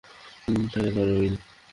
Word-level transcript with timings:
তাকে 0.71 0.89
ধরো, 0.95 1.13
উইল। 1.15 1.35